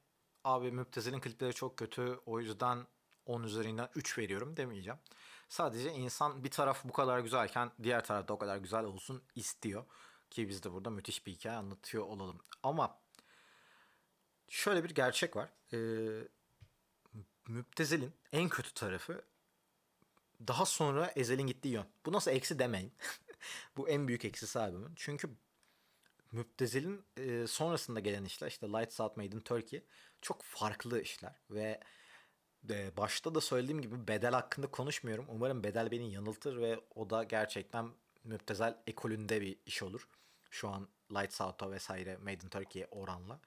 abi 0.44 0.72
Müptezel'in 0.72 1.20
klipleri 1.20 1.54
çok 1.54 1.76
kötü 1.76 2.20
o 2.26 2.40
yüzden 2.40 2.86
10 3.26 3.42
üzerinden 3.42 3.88
3 3.94 4.18
veriyorum 4.18 4.56
demeyeceğim. 4.56 4.98
Sadece 5.50 5.92
insan 5.92 6.44
bir 6.44 6.50
taraf 6.50 6.84
bu 6.84 6.92
kadar 6.92 7.18
güzelken 7.18 7.70
diğer 7.82 8.04
taraf 8.04 8.28
da 8.28 8.32
o 8.32 8.38
kadar 8.38 8.56
güzel 8.56 8.84
olsun 8.84 9.22
istiyor. 9.34 9.84
Ki 10.30 10.48
biz 10.48 10.62
de 10.62 10.72
burada 10.72 10.90
müthiş 10.90 11.26
bir 11.26 11.32
hikaye 11.32 11.56
anlatıyor 11.56 12.04
olalım. 12.04 12.38
Ama 12.62 12.98
şöyle 14.48 14.84
bir 14.84 14.90
gerçek 14.90 15.36
var. 15.36 15.50
Ee, 15.72 16.28
Müptezel'in 17.48 18.12
en 18.32 18.48
kötü 18.48 18.74
tarafı 18.74 19.22
daha 20.48 20.66
sonra 20.66 21.12
Ezel'in 21.16 21.46
gittiği 21.46 21.68
yön. 21.68 21.86
Bu 22.06 22.12
nasıl 22.12 22.30
eksi 22.30 22.58
demeyin. 22.58 22.92
bu 23.76 23.88
en 23.88 24.08
büyük 24.08 24.24
eksisi 24.24 24.58
albümün. 24.58 24.92
Çünkü 24.96 25.30
Müptezel'in 26.32 27.04
e, 27.16 27.46
sonrasında 27.46 28.00
gelen 28.00 28.24
işler 28.24 28.48
işte 28.48 28.66
Lights 28.66 29.00
Out 29.00 29.16
Made 29.16 29.36
in 29.36 29.40
Turkey 29.40 29.84
çok 30.20 30.42
farklı 30.42 31.00
işler 31.00 31.34
ve 31.50 31.80
e, 32.70 32.96
başta 32.96 33.34
da 33.34 33.40
söylediğim 33.40 33.82
gibi 33.82 34.08
bedel 34.08 34.32
hakkında 34.32 34.66
konuşmuyorum. 34.66 35.26
Umarım 35.28 35.64
bedel 35.64 35.90
beni 35.90 36.12
yanıltır 36.12 36.60
ve 36.60 36.80
o 36.94 37.10
da 37.10 37.24
gerçekten 37.24 37.90
Müptezel 38.24 38.82
ekolünde 38.86 39.40
bir 39.40 39.58
iş 39.66 39.82
olur. 39.82 40.08
Şu 40.50 40.68
an 40.68 40.88
Lights 41.10 41.40
Out'a 41.40 41.70
vesaire 41.70 42.16
Made 42.16 42.32
in 42.32 42.48
Turkey 42.48 42.86
oranla. 42.90 43.40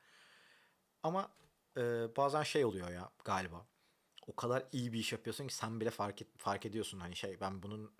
Ama 1.03 1.31
e, 1.77 1.81
bazen 2.17 2.43
şey 2.43 2.65
oluyor 2.65 2.89
ya 2.89 3.11
galiba. 3.25 3.65
O 4.27 4.35
kadar 4.35 4.65
iyi 4.71 4.93
bir 4.93 4.99
iş 4.99 5.11
yapıyorsun 5.11 5.47
ki 5.47 5.55
sen 5.55 5.79
bile 5.81 5.89
fark, 5.89 6.21
et, 6.21 6.27
fark 6.37 6.65
ediyorsun. 6.65 6.99
Hani 6.99 7.15
şey 7.15 7.39
ben 7.41 7.63
bunun 7.63 7.91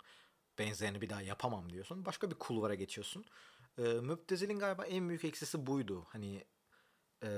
benzerini 0.59 1.01
bir 1.01 1.09
daha 1.09 1.21
yapamam 1.21 1.69
diyorsun. 1.69 2.05
Başka 2.05 2.31
bir 2.31 2.35
kulvara 2.35 2.75
geçiyorsun. 2.75 3.25
E, 3.77 3.81
Müptezel'in 3.81 4.59
galiba 4.59 4.85
en 4.85 5.09
büyük 5.09 5.25
eksisi 5.25 5.65
buydu. 5.67 6.05
Hani 6.09 6.45
e, 7.23 7.29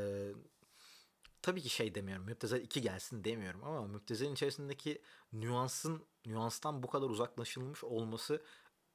tabii 1.41 1.61
ki 1.61 1.69
şey 1.69 1.95
demiyorum. 1.95 2.25
Müptezel 2.25 2.61
2 2.61 2.81
gelsin 2.81 3.23
demiyorum 3.23 3.63
ama 3.63 3.87
Müptezel'in 3.87 4.33
içerisindeki 4.33 5.01
nüansın 5.33 6.05
nüanstan 6.25 6.83
bu 6.83 6.87
kadar 6.87 7.09
uzaklaşılmış 7.09 7.83
olması 7.83 8.41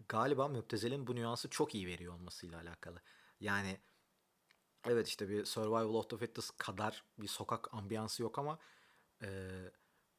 galiba 0.08 0.48
Müptezel'in 0.48 1.06
bu 1.06 1.16
nüansı 1.16 1.50
çok 1.50 1.74
iyi 1.74 1.86
veriyor 1.86 2.14
olmasıyla 2.14 2.60
alakalı. 2.60 3.02
Yani 3.40 3.80
evet 4.86 5.08
işte 5.08 5.28
bir 5.28 5.44
Survival 5.44 5.94
of 5.94 6.10
the 6.10 6.16
Fittest 6.16 6.58
kadar 6.58 7.04
bir 7.18 7.28
sokak 7.28 7.74
ambiyansı 7.74 8.22
yok 8.22 8.38
ama 8.38 8.58
e, 9.22 9.50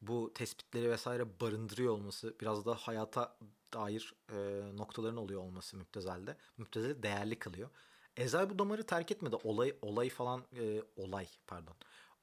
bu 0.02 0.32
tespitleri 0.34 0.90
vesaire 0.90 1.40
barındırıyor 1.40 1.94
olması 1.94 2.36
biraz 2.42 2.66
da 2.66 2.76
hayata 2.76 3.38
dair 3.74 4.16
e, 4.30 4.38
noktaların 4.78 5.18
oluyor 5.18 5.42
olması 5.42 5.78
Müptezel'de. 5.78 6.38
Müptezel'i 6.58 7.04
değerli 7.04 7.40
kılıyor. 7.40 7.70
Ezel 8.18 8.50
bu 8.50 8.60
damarı 8.60 8.86
terk 8.86 9.12
etmedi. 9.12 9.36
Olay 9.44 9.76
olay 9.82 10.10
falan 10.10 10.46
e, 10.60 10.84
olay 10.96 11.28
pardon. 11.48 11.76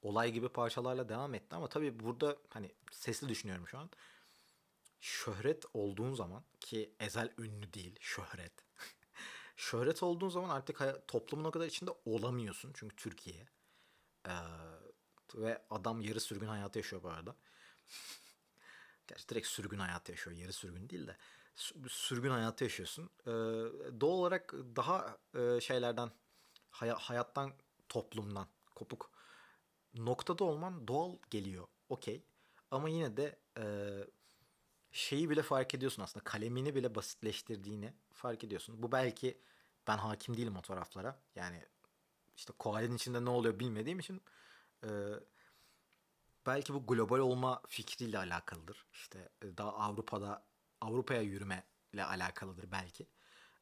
Olay 0.02 0.33
gibi 0.33 0.49
parçalarla 0.49 1.09
devam 1.09 1.35
etti 1.35 1.57
ama 1.57 1.69
tabii 1.69 2.00
burada 2.00 2.37
hani 2.49 2.75
sesli 2.93 3.28
düşünüyorum 3.28 3.69
şu 3.69 3.78
an. 3.78 3.90
Şöhret 5.00 5.64
olduğun 5.75 6.14
zaman 6.14 6.45
ki 6.61 6.95
Ezel 7.00 7.33
ünlü 7.38 7.73
değil, 7.73 7.97
şöhret. 8.00 8.52
şöhret 9.57 10.02
olduğun 10.02 10.28
zaman 10.28 10.49
artık 10.49 11.09
toplumun 11.09 11.45
o 11.45 11.50
kadar 11.50 11.67
içinde 11.67 11.90
olamıyorsun 12.05 12.73
çünkü 12.75 12.97
Türkiye. 12.97 13.47
Ee, 14.26 14.33
ve 15.35 15.62
adam 15.71 16.00
yarı 16.00 16.21
sürgün 16.21 16.47
hayatı 16.47 16.78
yaşıyor 16.78 17.02
bu 17.02 17.09
arada. 17.09 17.37
Gerçi 19.07 19.28
direkt 19.28 19.47
sürgün 19.47 19.78
hayatı 19.78 20.12
yaşıyor. 20.12 20.37
Yarı 20.37 20.52
sürgün 20.52 20.88
değil 20.88 21.07
de 21.07 21.17
sürgün 21.88 22.31
hayatı 22.31 22.64
yaşıyorsun. 22.64 23.11
Ee, 23.21 23.31
doğal 24.00 24.12
olarak 24.12 24.52
daha 24.52 25.19
e, 25.35 25.61
şeylerden 25.61 26.11
hay- 26.71 26.90
hayattan 26.90 27.52
toplumdan 27.88 28.47
kopuk 28.75 29.11
noktada 30.05 30.45
olman 30.45 30.88
doğal 30.88 31.17
geliyor. 31.31 31.67
Okey. 31.88 32.25
Ama 32.71 32.88
yine 32.88 33.17
de 33.17 33.38
e, 33.59 33.64
şeyi 34.93 35.31
bile 35.31 35.43
fark 35.43 35.75
ediyorsun 35.75 36.02
aslında. 36.02 36.25
Kalemini 36.25 36.75
bile 36.75 36.95
basitleştirdiğini 36.95 37.93
fark 38.12 38.45
ediyorsun. 38.45 38.83
Bu 38.83 38.93
belki 38.93 39.40
ben 39.88 39.99
hakim 39.99 40.37
değilim 40.37 40.57
o 40.57 40.62
taraflara. 40.62 41.21
Yani 41.35 41.64
işte 42.37 42.52
koalenin 42.59 42.97
içinde 42.97 43.25
ne 43.25 43.31
oluyor 43.31 43.59
bilmediğim 43.59 43.99
için 43.99 44.23
e, 44.85 44.88
belki 46.47 46.75
bu 46.75 46.87
global 46.87 47.19
olma 47.19 47.62
fikriyle 47.69 48.19
alakalıdır. 48.19 48.87
İşte 48.93 49.28
e, 49.43 49.57
daha 49.57 49.73
Avrupa'da 49.73 50.47
Avrupa'ya 50.81 51.23
yürüme 51.23 51.64
ile 51.93 52.05
alakalıdır 52.05 52.73
belki. 52.73 53.07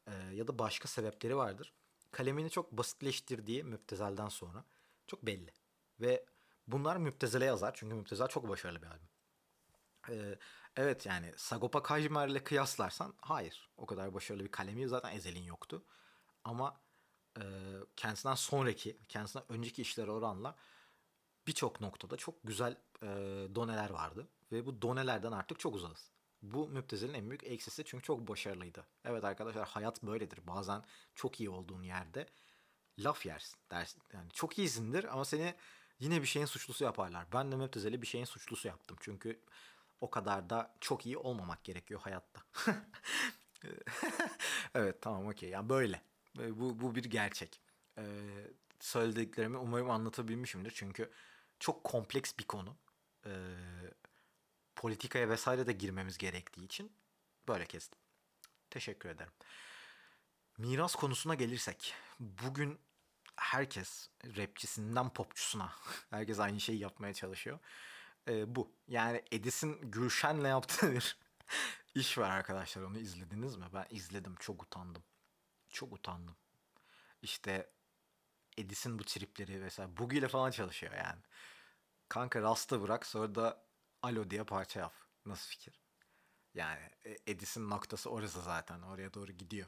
E, 0.07 0.13
ya 0.13 0.47
da 0.47 0.59
başka 0.59 0.87
sebepleri 0.87 1.37
vardır. 1.37 1.73
Kalemini 2.11 2.49
çok 2.49 2.71
basitleştirdiği 2.71 3.63
Müptezel'den 3.63 4.29
sonra 4.29 4.65
çok 5.07 5.25
belli. 5.25 5.51
Ve 6.01 6.25
bunlar 6.67 6.97
Müptezel'e 6.97 7.45
yazar. 7.45 7.73
Çünkü 7.75 7.95
Müptezel 7.95 8.27
çok 8.27 8.49
başarılı 8.49 8.81
bir 8.81 8.87
albüm. 8.87 9.09
Ee, 10.09 10.39
evet 10.75 11.05
yani 11.05 11.33
Sagopa 11.37 11.83
Kajmer 11.83 12.27
ile 12.27 12.43
kıyaslarsan 12.43 13.13
hayır. 13.21 13.69
O 13.77 13.85
kadar 13.85 14.13
başarılı 14.13 14.43
bir 14.43 14.51
kalemi 14.51 14.87
zaten 14.87 15.15
Ezel'in 15.15 15.43
yoktu. 15.43 15.83
Ama 16.43 16.81
e, 17.37 17.43
kendisinden 17.95 18.35
sonraki, 18.35 18.97
kendisinden 19.09 19.51
önceki 19.51 19.81
işlere 19.81 20.11
oranla 20.11 20.55
birçok 21.47 21.81
noktada 21.81 22.17
çok 22.17 22.35
güzel 22.43 22.77
e, 23.03 23.07
doneler 23.55 23.89
vardı. 23.89 24.27
Ve 24.51 24.65
bu 24.65 24.81
donelerden 24.81 25.31
artık 25.31 25.59
çok 25.59 25.75
uzağız. 25.75 26.11
Bu 26.41 26.67
Müptezel'in 26.67 27.13
en 27.13 27.29
büyük 27.29 27.43
eksisi 27.43 27.85
çünkü 27.85 28.03
çok 28.03 28.27
başarılıydı. 28.27 28.85
Evet 29.05 29.23
arkadaşlar 29.23 29.67
hayat 29.67 30.03
böyledir. 30.03 30.47
Bazen 30.47 30.83
çok 31.15 31.39
iyi 31.39 31.49
olduğun 31.49 31.83
yerde 31.83 32.27
laf 32.99 33.25
yersin 33.25 33.59
dersin. 33.71 34.01
Yani 34.13 34.31
çok 34.31 34.57
iyisindir 34.57 35.03
ama 35.03 35.25
seni 35.25 35.55
yine 35.99 36.21
bir 36.21 36.27
şeyin 36.27 36.45
suçlusu 36.45 36.83
yaparlar. 36.83 37.27
Ben 37.33 37.51
de 37.51 37.55
Müptezel'i 37.55 38.01
bir 38.01 38.07
şeyin 38.07 38.25
suçlusu 38.25 38.67
yaptım. 38.67 38.97
Çünkü 38.99 39.39
o 40.01 40.09
kadar 40.09 40.49
da 40.49 40.75
çok 40.81 41.05
iyi 41.05 41.17
olmamak 41.17 41.63
gerekiyor 41.63 41.99
hayatta. 41.99 42.41
evet 44.75 45.01
tamam 45.01 45.27
okey. 45.27 45.49
Yani 45.49 45.69
böyle. 45.69 46.01
Bu, 46.35 46.79
bu 46.79 46.95
bir 46.95 47.03
gerçek. 47.03 47.61
Ee, 47.97 48.03
söylediklerimi 48.79 49.57
umarım 49.57 49.89
anlatabilmişimdir. 49.89 50.71
Çünkü 50.75 51.11
çok 51.59 51.83
kompleks 51.83 52.33
bir 52.39 52.43
konu. 52.43 52.77
Ee, 53.25 53.31
politikaya 54.75 55.29
vesaire 55.29 55.67
de 55.67 55.73
girmemiz 55.73 56.17
gerektiği 56.17 56.65
için 56.65 56.91
böyle 57.47 57.65
kestim. 57.65 57.99
Teşekkür 58.69 59.09
ederim. 59.09 59.33
Miras 60.57 60.95
konusuna 60.95 61.35
gelirsek. 61.35 61.93
Bugün 62.19 62.79
herkes 63.37 64.09
rapçisinden 64.37 65.09
popçusuna 65.13 65.73
herkes 66.09 66.39
aynı 66.39 66.59
şeyi 66.59 66.79
yapmaya 66.79 67.13
çalışıyor. 67.13 67.59
Ee, 68.27 68.55
bu. 68.55 68.71
Yani 68.87 69.23
Edis'in 69.31 69.91
Gülşen'le 69.91 70.45
yaptığı 70.45 70.91
bir 70.91 71.17
iş 71.95 72.17
var 72.17 72.29
arkadaşlar. 72.29 72.81
Onu 72.83 72.97
izlediniz 72.99 73.55
mi? 73.55 73.65
Ben 73.73 73.85
izledim. 73.89 74.35
Çok 74.39 74.63
utandım. 74.63 75.03
çok 75.69 75.93
utandım. 75.93 76.35
İşte 77.21 77.69
Edis'in 78.57 78.99
bu 78.99 79.03
tripleri 79.03 79.61
vesaire. 79.63 79.97
Boogie 79.97 80.19
ile 80.19 80.27
falan 80.27 80.51
çalışıyor 80.51 80.93
yani. 80.93 81.21
Kanka 82.09 82.41
Rast'ı 82.41 82.81
bırak 82.81 83.05
sonra 83.05 83.35
da 83.35 83.67
Alo 84.03 84.29
diye 84.29 84.43
parça 84.43 84.79
yap. 84.79 84.93
Nasıl 85.25 85.49
fikir? 85.49 85.79
Yani 86.53 86.89
e, 87.05 87.17
Edis'in 87.27 87.69
noktası 87.69 88.09
orası 88.09 88.41
zaten. 88.41 88.81
Oraya 88.81 89.13
doğru 89.13 89.31
gidiyor. 89.31 89.67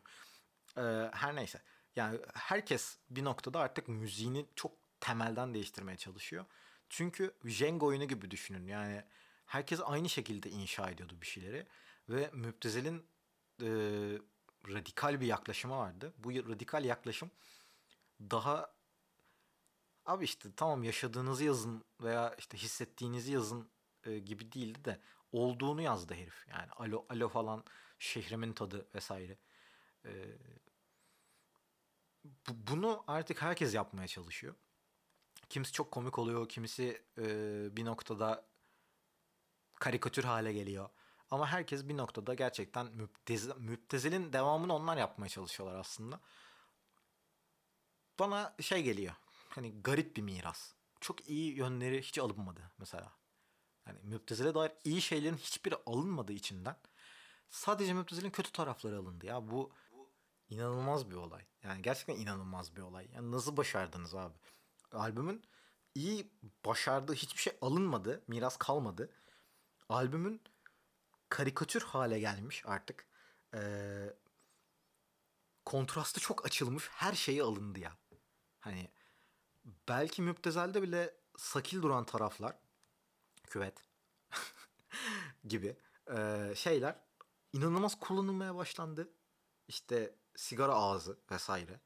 Ee, 0.78 1.12
her 1.14 1.36
neyse. 1.36 1.62
Yani 2.00 2.20
herkes 2.34 2.98
bir 3.10 3.24
noktada 3.24 3.60
artık 3.60 3.88
müziğini 3.88 4.46
çok 4.56 4.72
temelden 5.00 5.54
değiştirmeye 5.54 5.98
çalışıyor. 5.98 6.46
Çünkü 6.90 7.34
Jenga 7.46 7.86
oyunu 7.86 8.08
gibi 8.08 8.32
düşünün. 8.32 8.68
Yani 8.68 9.04
herkes 9.46 9.80
aynı 9.84 10.10
şekilde 10.10 10.50
inşa 10.50 10.90
ediyordu 10.90 11.18
bir 11.22 11.28
şeyleri. 11.28 11.68
Ve 12.10 12.30
Müptezel'in 12.34 13.06
e, 13.62 13.68
radikal 14.68 15.22
bir 15.22 15.26
yaklaşımı 15.26 15.78
vardı. 15.78 16.14
Bu 16.18 16.34
radikal 16.34 16.86
yaklaşım 16.86 17.32
daha 18.22 18.74
abi 20.06 20.26
işte 20.26 20.50
tamam 20.56 20.84
yaşadığınızı 20.84 21.44
yazın 21.44 21.84
veya 22.02 22.36
işte 22.38 22.58
hissettiğinizi 22.58 23.32
yazın 23.32 23.70
e, 24.04 24.20
gibi 24.20 24.52
değildi 24.52 24.86
de 24.86 25.00
olduğunu 25.32 25.82
yazdı 25.82 26.14
herif. 26.14 26.48
Yani 26.48 26.72
alo 26.72 27.06
alo 27.10 27.30
falan 27.30 27.64
şehrimin 28.00 28.54
tadı 28.54 28.88
vesaire. 28.96 29.38
E, 30.06 30.12
bunu 32.50 33.04
artık 33.08 33.42
herkes 33.42 33.74
yapmaya 33.74 34.08
çalışıyor. 34.08 34.56
Kimisi 35.50 35.72
çok 35.72 35.92
komik 35.92 36.20
oluyor, 36.20 36.50
kimisi 36.50 37.04
e, 37.18 37.26
bir 37.78 37.86
noktada 37.86 38.46
karikatür 39.80 40.24
hale 40.24 40.54
geliyor. 40.54 40.90
Ama 41.32 41.48
herkes 41.48 41.88
bir 41.88 41.98
noktada 41.98 42.34
gerçekten 42.34 42.86
müptez, 42.86 43.58
müptezelin 43.58 44.34
devamını 44.34 44.74
onlar 44.76 44.98
yapmaya 44.98 45.30
çalışıyorlar 45.30 45.80
aslında. 45.80 46.20
Bana 48.20 48.56
şey 48.62 48.84
geliyor. 48.84 49.14
Hani 49.50 49.82
garip 49.82 50.18
bir 50.18 50.22
miras. 50.22 50.74
Çok 51.02 51.30
iyi 51.30 51.56
yönleri 51.56 52.02
hiç 52.02 52.20
alınmadı 52.20 52.72
mesela. 52.78 53.14
Hani 53.86 54.00
müptezele 54.04 54.56
dair 54.56 54.72
iyi 54.84 55.02
şeylerin 55.02 55.38
hiçbiri 55.38 55.76
alınmadığı 55.86 56.34
içinden. 56.34 56.76
Sadece 57.50 57.94
müptezelin 57.94 58.30
kötü 58.30 58.52
tarafları 58.52 58.98
alındı 58.98 59.26
ya. 59.26 59.52
Bu, 59.52 59.72
bu 59.89 59.89
inanılmaz 60.50 61.10
bir 61.10 61.16
olay. 61.16 61.46
Yani 61.64 61.82
gerçekten 61.82 62.16
inanılmaz 62.16 62.76
bir 62.76 62.82
olay. 62.82 63.08
Yani 63.14 63.32
nasıl 63.32 63.58
başardınız 63.58 64.16
abi? 64.16 64.34
Albümün 64.92 65.44
iyi 65.96 66.32
başardığı 66.66 67.14
hiçbir 67.14 67.42
şey 67.42 67.58
alınmadı. 67.62 68.24
Miras 68.28 68.58
kalmadı. 68.58 69.10
Albümün 69.90 70.42
karikatür 71.30 71.82
hale 71.82 72.20
gelmiş 72.20 72.64
artık. 72.66 73.06
Ee, 73.54 74.14
kontrastı 75.66 76.20
çok 76.20 76.46
açılmış. 76.46 76.90
Her 76.92 77.14
şeyi 77.14 77.44
alındı 77.44 77.80
ya. 77.80 77.98
Hani 78.60 78.90
belki 79.88 80.22
müptezelde 80.22 80.82
bile 80.82 81.14
sakil 81.38 81.82
duran 81.82 82.06
taraflar 82.06 82.56
küvet 83.44 83.84
gibi 85.44 85.78
e, 86.18 86.52
şeyler 86.56 86.96
inanılmaz 87.54 88.00
kullanılmaya 88.00 88.56
başlandı. 88.56 89.10
İşte 89.68 90.16
sigara 90.40 90.74
ağzı 90.74 91.20
vesaire. 91.32 91.80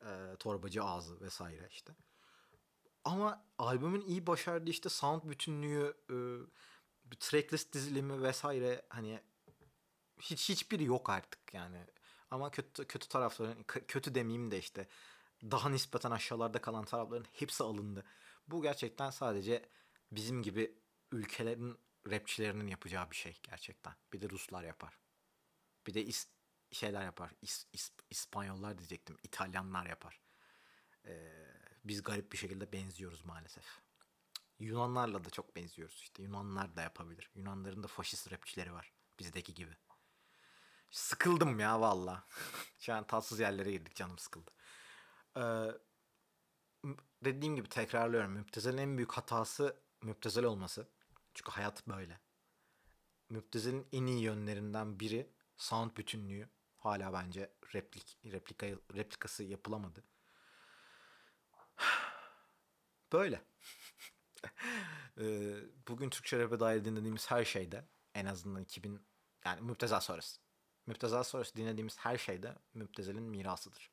E, 0.00 0.36
torbacı 0.38 0.84
ağzı 0.84 1.20
vesaire 1.20 1.68
işte. 1.70 1.96
Ama 3.04 3.44
albümün 3.58 4.00
iyi 4.00 4.26
başardığı 4.26 4.70
işte 4.70 4.88
sound 4.88 5.22
bütünlüğü, 5.24 5.96
e, 6.10 6.16
tracklist 7.20 7.72
dizilimi 7.72 8.22
vesaire 8.22 8.86
hani 8.88 9.20
hiç 10.20 10.48
hiçbiri 10.48 10.84
yok 10.84 11.10
artık 11.10 11.54
yani. 11.54 11.86
Ama 12.30 12.50
kötü 12.50 12.84
kötü 12.86 13.08
tarafların 13.08 13.62
kötü 13.64 14.14
demeyeyim 14.14 14.50
de 14.50 14.58
işte 14.58 14.88
daha 15.42 15.68
nispeten 15.68 16.10
aşağılarda 16.10 16.60
kalan 16.60 16.84
tarafların 16.84 17.26
hepsi 17.32 17.64
alındı. 17.64 18.04
Bu 18.48 18.62
gerçekten 18.62 19.10
sadece 19.10 19.68
bizim 20.12 20.42
gibi 20.42 20.78
ülkelerin 21.12 21.78
rapçilerinin 22.10 22.66
yapacağı 22.66 23.10
bir 23.10 23.16
şey 23.16 23.38
gerçekten. 23.42 23.94
Bir 24.12 24.20
de 24.20 24.30
Ruslar 24.30 24.64
yapar. 24.64 24.98
Bir 25.86 25.94
de 25.94 26.04
is 26.04 26.35
şeyler 26.70 27.04
yapar. 27.04 27.32
İs 27.42 27.66
is 27.72 27.90
İspanyollar 28.10 28.78
diyecektim. 28.78 29.16
İtalyanlar 29.22 29.86
yapar. 29.86 30.20
Ee, 31.06 31.32
biz 31.84 32.02
garip 32.02 32.32
bir 32.32 32.38
şekilde 32.38 32.72
benziyoruz 32.72 33.24
maalesef. 33.24 33.64
Yunanlarla 34.58 35.24
da 35.24 35.30
çok 35.30 35.56
benziyoruz 35.56 36.00
işte. 36.02 36.22
Yunanlar 36.22 36.76
da 36.76 36.82
yapabilir. 36.82 37.30
Yunanların 37.34 37.82
da 37.82 37.86
faşist 37.86 38.32
rapçileri 38.32 38.72
var. 38.72 38.92
Bizdeki 39.18 39.54
gibi. 39.54 39.76
Sıkıldım 40.90 41.60
ya 41.60 41.80
valla. 41.80 42.26
Şu 42.78 42.94
an 42.94 43.06
tatsız 43.06 43.40
yerlere 43.40 43.72
girdik 43.72 43.94
canım 43.94 44.18
sıkıldı. 44.18 44.50
Ee, 45.36 45.70
dediğim 47.24 47.56
gibi 47.56 47.68
tekrarlıyorum. 47.68 48.32
Müptezel'in 48.32 48.78
en 48.78 48.96
büyük 48.96 49.12
hatası 49.12 49.82
müptezel 50.02 50.44
olması. 50.44 50.88
Çünkü 51.34 51.50
hayat 51.50 51.86
böyle. 51.88 52.20
Müptezel'in 53.30 53.88
en 53.92 54.06
iyi 54.06 54.22
yönlerinden 54.22 55.00
biri 55.00 55.30
sound 55.56 55.96
bütünlüğü. 55.96 56.48
Hala 56.78 57.12
bence 57.12 57.50
replik, 57.74 58.18
replika, 58.24 58.66
replikası 58.94 59.44
yapılamadı. 59.44 60.04
Böyle. 63.12 63.42
Ee, 65.20 65.54
bugün 65.88 66.10
Türkçe 66.10 66.38
rap'e 66.38 66.60
dair 66.60 66.84
dinlediğimiz 66.84 67.30
her 67.30 67.44
şeyde 67.44 67.84
en 68.14 68.26
azından 68.26 68.62
2000 68.62 69.06
yani 69.44 69.60
Müptezel 69.60 70.00
sonrası. 70.00 70.40
Müptezel 70.86 71.22
sonrası 71.22 71.56
dinlediğimiz 71.56 71.98
her 71.98 72.18
şeyde 72.18 72.54
Müptezel'in 72.74 73.22
mirasıdır. 73.22 73.90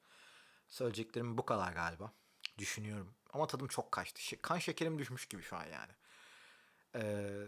Söyleyeceklerim 0.68 1.38
bu 1.38 1.46
kadar 1.46 1.74
galiba. 1.74 2.14
Düşünüyorum. 2.58 3.16
Ama 3.34 3.48
tadım 3.48 3.68
çok 3.68 3.92
kaçtı. 3.92 4.42
Kan 4.42 4.58
şekerim 4.58 5.00
düşmüş 5.00 5.26
gibi 5.26 5.42
şu 5.42 5.56
an 5.56 5.66
yani. 5.66 5.92
Ee, 6.96 7.46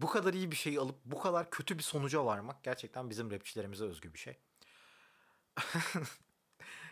bu 0.00 0.06
kadar 0.06 0.34
iyi 0.34 0.50
bir 0.50 0.56
şeyi 0.56 0.80
alıp 0.80 0.96
bu 1.04 1.18
kadar 1.18 1.50
kötü 1.50 1.78
bir 1.78 1.82
sonuca 1.82 2.24
varmak 2.24 2.64
gerçekten 2.64 3.10
bizim 3.10 3.30
rapçilerimize 3.30 3.84
özgü 3.84 4.14
bir 4.14 4.18
şey. 4.18 4.38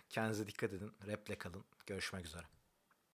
Kendinize 0.08 0.46
dikkat 0.46 0.72
edin. 0.72 0.92
Raple 1.06 1.38
kalın. 1.38 1.64
Görüşmek 1.86 2.26
üzere. 2.26 2.44